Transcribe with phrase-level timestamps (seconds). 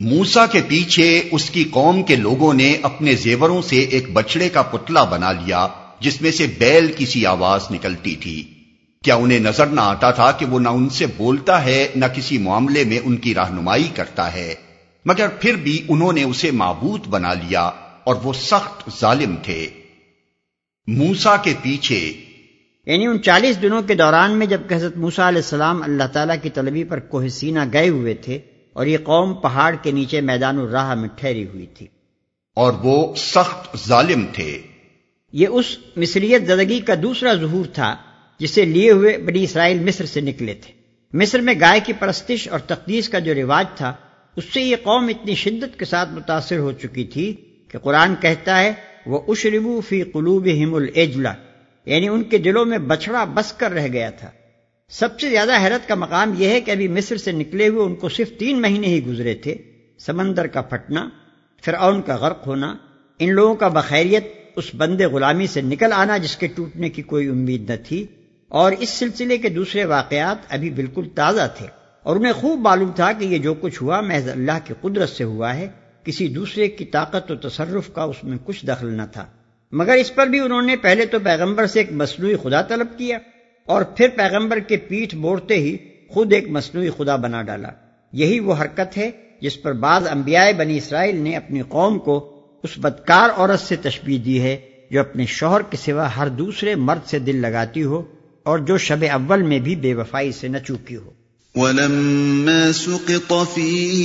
[0.00, 4.62] موسا کے پیچھے اس کی قوم کے لوگوں نے اپنے زیوروں سے ایک بچڑے کا
[4.62, 5.68] پتلا بنا لیا،
[6.00, 8.44] جس میں سے بیل کی سی آواز نکلتی تھی۔
[9.04, 12.38] کیا انہیں نظر نہ آتا تھا کہ وہ نہ ان سے بولتا ہے، نہ کسی
[12.38, 14.54] معاملے میں ان کی رہنمائی کرتا ہے۔
[15.04, 17.62] مگر پھر بھی انہوں نے اسے معبود بنا لیا
[18.04, 19.68] اور وہ سخت ظالم تھے۔
[20.86, 22.12] موسا کے پیچھے۔
[22.86, 26.50] یعنی ان چالیس دنوں کے دوران میں جبکہ حضرت موسا علیہ السلام اللہ تعالیٰ کی
[26.50, 28.38] طلبی پر کوہ سینہ گئے ہوئے تھے
[28.76, 31.86] اور یہ قوم پہاڑ کے نیچے میدان الراہ میں ٹھہری ہوئی تھی۔
[32.56, 34.62] اور وہ سخت ظالم تھے۔
[35.32, 37.96] یہ اس مصریت زدگی کا دوسرا ظہور تھا
[38.38, 40.72] جسے لیے ہوئے بنی اسرائیل مصر سے نکلے تھے۔
[41.12, 43.94] مصر میں گائے کی پرستش اور تقدیس کا جو رواج تھا
[44.36, 47.36] اس سے یہ قوم اتنی شدت کے ساتھ متاثر ہو چکی تھی
[47.68, 48.72] کہ قرآن کہتا ہے
[49.06, 50.74] وہ اشربو فی قلوب ہم
[51.86, 54.30] یعنی ان کے دلوں میں بچڑا بس کر رہ گیا تھا۔
[54.88, 57.94] سب سے زیادہ حیرت کا مقام یہ ہے کہ ابھی مصر سے نکلے ہوئے ان
[57.94, 59.56] کو صرف تین مہینے ہی گزرے تھے۔
[59.98, 61.08] سمندر کا پھٹنا،
[61.64, 62.76] فرعون کا غرق ہونا،
[63.18, 64.24] ان لوگوں کا بخیریت
[64.56, 68.06] اس بند غلامی سے نکل آنا جس کے ٹوٹنے کی کوئی امید نہ تھی۔
[68.48, 71.66] اور اس سلسلے کے دوسرے واقعات ابھی بالکل تازہ تھے۔
[72.02, 75.24] اور انہیں خوب معلوم تھا کہ یہ جو کچھ ہوا محض اللہ کی قدرت سے
[75.24, 75.68] ہوا ہے،
[76.04, 79.26] کسی دوسرے کی طاقت و تصرف کا اس میں کچھ دخل نہ تھا۔
[79.72, 83.18] مگر اس پر بھی انہوں نے پہلے تو پیغمبر سے ایک مصنوعی خدا طلب کیا۔
[83.66, 85.76] اور پھر پیغمبر کے پیٹھ موڑتے ہی
[86.08, 87.68] خود ایک مصنوعی خدا بنا ڈالا۔
[88.12, 92.70] یہی وہ حرکت ہے جس پر بعض انبیاء بنی اسرائیل نے اپنی قوم کو اس
[92.76, 94.56] بدکار عورت سے تشبیح دی ہے
[94.90, 98.02] جو اپنے شوہر کے سوا ہر دوسرے مرد سے دل لگاتی ہو
[98.42, 101.10] اور جو شب اول میں بھی بے وفائی سے نہ چوکی ہو۔
[101.56, 103.96] ولما سقط في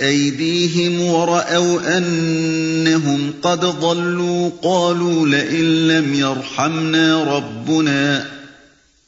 [0.00, 8.24] أيديهم ورأوا أنهم قد ضلوا قالوا لئن لم يرحمنا ربنا،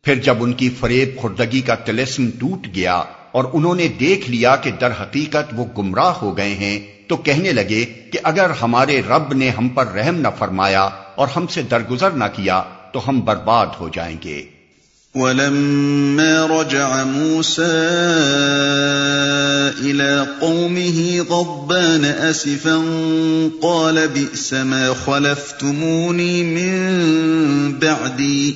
[0.04, 3.02] پھر جب ان کی فریب خوردگی کا تلسم ٹوٹ گیا
[3.34, 6.78] اور انہوں نے دیکھ لیا کہ در حقیقت وہ گمراہ ہو گئے ہیں،
[7.08, 11.46] تو کہنے لگے کہ اگر ہمارے رب نے ہم پر رحم نہ فرمایا اور ہم
[11.46, 12.62] سے درگزر نہ کیا،
[12.92, 14.42] تو ہم برباد ہو جائیں گے۔
[15.14, 17.62] ولما رجع موسى
[19.84, 22.76] إلى قومه غضبان أسفا
[23.62, 26.78] قال بئس ما خلفتموني من
[27.72, 28.52] بعدي،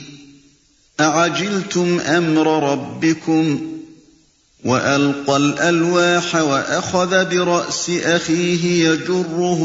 [1.00, 3.74] أعجلتم أمر ربكم؟
[4.64, 9.62] وألقى الألواح وأخذ برأس أخيه يجره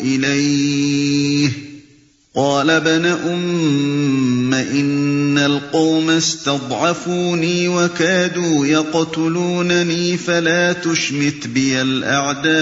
[0.00, 1.50] إليه
[2.34, 12.56] قال ابن أم إن القوم استضعفوني وكادوا يقتلونني فلا تشمت بي الأعداء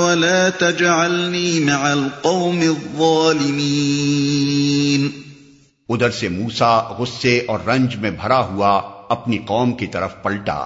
[0.00, 3.94] ولا تجعلني مع القوم الظالمين
[5.88, 10.64] ادھر سے موسا غصے اور رنج میں بھرا ہوا اپنی قوم کی طرف پلٹا۔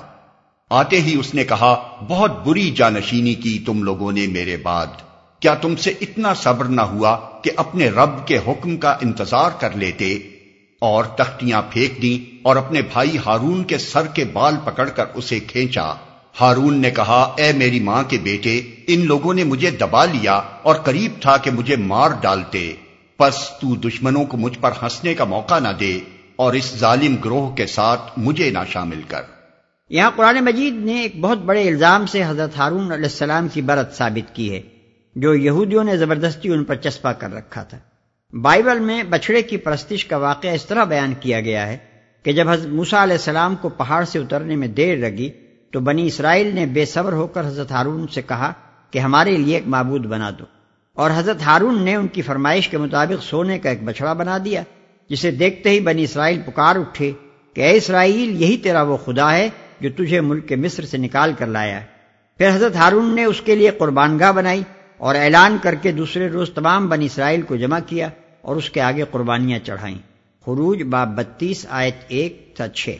[0.71, 4.87] آتے ہی اس نے کہا، بہت بری جانشینی کی تم لوگوں نے میرے بعد۔
[5.41, 9.77] کیا تم سے اتنا صبر نہ ہوا کہ اپنے رب کے حکم کا انتظار کر
[9.77, 10.19] لیتے
[10.81, 15.41] اور تختیاں پھینک دیں اور اپنے بھائی ہارون کے سر کے بال پکڑ کر اسے
[15.41, 15.95] کھینچا؟
[16.41, 20.75] ہارون نے کہا، اے میری ماں کے بیٹے، ان لوگوں نے مجھے دبا لیا اور
[20.75, 22.75] قریب تھا کہ مجھے مار ڈالتے۔
[23.19, 26.01] پس تو دشمنوں کو مجھ پر ہنسنے کا موقع نہ دے
[26.37, 29.23] اور اس ظالم گروہ کے ساتھ مجھے نہ شامل کر۔
[29.91, 33.95] یہاں قرآن مجید نے ایک بہت بڑے الزام سے حضرت ہارون علیہ السلام کی برت
[33.95, 34.61] ثابت کی ہے،
[35.17, 37.79] جو یہودیوں نے زبردستی ان پر چسپا کر رکھا تھا۔
[38.43, 41.79] بائبل میں بچڑے کی پرستش کا واقعہ اس طرح بیان کیا گیا ہے
[42.23, 45.31] کہ جب حضرت موسا علیہ السلام کو پہاڑ سے اترنے میں دیر لگی
[45.71, 48.53] تو بنی اسرائیل نے بے صبر ہو کر حضرت ہارون سے کہا
[48.91, 50.58] کہ ہمارے لیے ایک معبود بنا دو۔
[50.99, 54.63] اور حضرت ہارون نے ان کی فرمائش کے مطابق سونے کا ایک بچڑا بنا دیا،
[55.11, 57.13] جسے دیکھتے ہی بنی اسرائیل پکار اٹھے
[57.55, 59.49] کہ اے اسرائیل، یہی تیرا وہ خدا ہے
[59.81, 61.81] جو تجھے ملک کے مصر سے نکال کر لایا
[62.39, 64.63] پھر حضرت ہارون نے اس کے لیے قربان گاہ بنائی
[64.99, 68.09] اور اعلان کر کے دوسرے روز تمام بنی اسرائیل کو جمع کیا
[68.43, 69.99] اور اس کے آگے قربانیاں چڑھائیں۔
[70.47, 72.97] خروج باب بتیس، آیت ایک تا چھ۔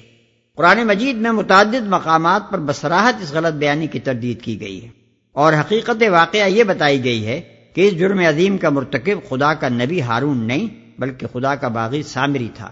[0.55, 4.89] قرآن مجید میں متعدد مقامات پر بسراہت اس غلط بیانی کی تردید کی گئی ہے
[5.33, 9.69] اور حقیقت واقعہ یہ بتائی گئی ہے کہ اس جرم عظیم کا مرتکب خدا کا
[9.69, 10.67] نبی ہارون نہیں،
[11.01, 12.71] بلکہ خدا کا باغی سامری تھا۔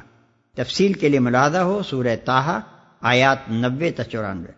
[0.57, 2.61] تفصیل کے لیے ملادہ ہو، سورہ تاہا
[3.01, 4.53] آیات نبے تا چورانوے۔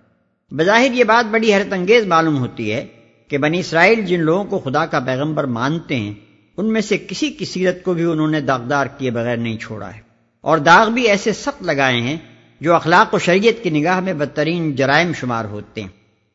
[0.55, 2.87] بظاہر یہ بات بڑی حیرت انگیز معلوم ہوتی ہے
[3.29, 6.15] کہ بنی اسرائیل جن لوگوں کو خدا کا پیغمبر مانتے ہیں،
[6.57, 9.95] ان میں سے کسی کی سیرت کو بھی انہوں نے داغدار کیے بغیر نہیں چھوڑا
[9.95, 10.01] ہے۔
[10.41, 12.17] اور داغ بھی ایسے سخت لگائے ہیں
[12.61, 15.89] جو اخلاق و شریعت کی نگاہ میں بدترین جرائم شمار ہوتے ہیں۔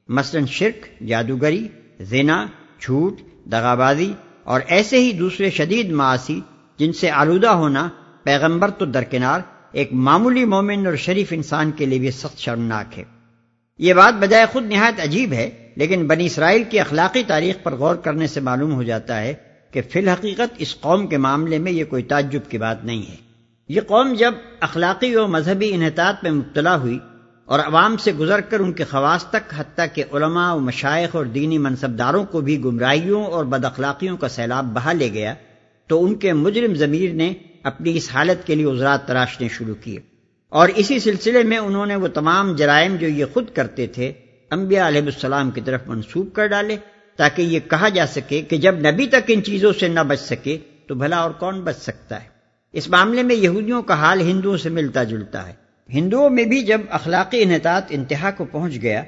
[0.07, 1.67] مثلا شرک، جادوگری،
[1.99, 2.45] زنا،
[2.81, 4.13] جھوٹ دغابازی
[4.43, 6.41] اور ایسے ہی دوسرے شدید معاشی
[6.77, 7.89] جن سے آلودہ ہونا
[8.23, 9.39] پیغمبر تو درکنار
[9.71, 13.03] ایک معمولی مومن اور شریف انسان کے لیے بھی سخت شرمناک ہے۔
[13.79, 17.95] یہ بات بجائے خود نہایت عجیب ہے، لیکن بنی اسرائیل کی اخلاقی تاریخ پر غور
[17.95, 19.33] کرنے سے معلوم ہو جاتا ہے
[19.71, 23.15] کہ فی الحقیقت اس قوم کے معاملے میں یہ کوئی تعجب کی بات نہیں ہے۔
[23.69, 26.99] یہ قوم جب اخلاقی و مذہبی انحطاط میں مبتلا ہوئی
[27.45, 31.25] اور عوام سے گزر کر ان کے خواص تک، حتیٰ کہ علماء و مشائق اور
[31.25, 35.33] دینی منصبداروں کو بھی گمراہیوں اور بد اخلاقیوں کا سیلاب بہا لے گیا،
[35.87, 39.99] تو ان کے مجرم ضمیر نے اپنی اس حالت کے لیے عذرات تراشنے شروع کیے۔
[40.49, 44.13] اور اسی سلسلے میں انہوں نے وہ تمام جرائم جو یہ خود کرتے تھے،
[44.51, 46.77] انبیاء علیہ السلام کی طرف منسوب کر ڈالے،
[47.15, 50.57] تاکہ یہ کہا جا سکے کہ جب نبی تک ان چیزوں سے نہ بچ سکے،
[50.87, 52.27] تو بھلا اور کون بچ سکتا ہے؟
[52.73, 56.81] اس معاملے میں یہودیوں کا حال ہندوؤں سے ملتا جلتا ہے۔ ہندوؤں میں بھی جب
[56.89, 59.03] اخلاقی انحطاط انتہا کو پہنچ گیا،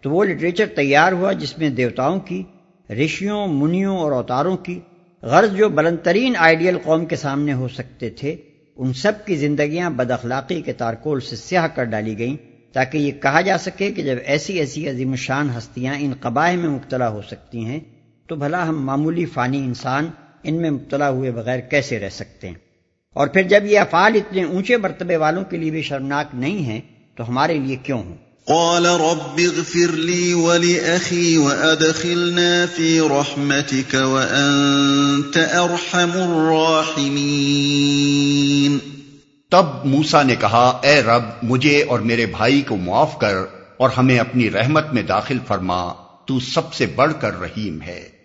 [0.00, 2.42] تو وہ لٹریچر تیار ہوا جس میں دیوتاؤں کی،
[2.90, 4.78] رشیوں، منیوں اور اوتاروں کی
[5.22, 8.36] غرض جو بلند ترین آئیڈیل قوم کے سامنے ہو سکتے تھے،
[8.76, 12.36] ان سب کی زندگیاں بد اخلاقی کے تارکول سے سیاہ کر ڈالی گئیں
[12.72, 16.68] تاکہ یہ کہا جا سکے کہ جب ایسی ایسی عظیم شان ہستیاں ان قبائے میں
[16.68, 17.80] مبتلا ہو سکتی ہیں،
[18.28, 20.10] تو بھلا ہم معمولی فانی انسان
[20.42, 22.69] ان میں مبتلا ہوئے بغیر کیسے رہ سکتے ہیں؟
[23.14, 26.80] اور پھر جب یہ افعال اتنے اونچے مرتبے والوں کے لیے بھی شرمناک نہیں ہیں
[27.16, 36.10] تو ہمارے لیے کیوں ہوں قال رب اغفر لي ولأخي وأدخلنا في رحمتك وأنت أرحم
[36.14, 38.78] الراحمين.
[39.50, 43.34] تب موسا نے کہا اے رب مجھے اور میرے بھائی کو معاف کر
[43.76, 45.92] اور ہمیں اپنی رحمت میں داخل فرما
[46.26, 48.19] تو سب سے بڑھ کر رحیم ہے۔